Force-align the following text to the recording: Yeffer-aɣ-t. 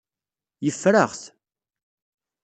Yeffer-aɣ-t. 0.65 1.23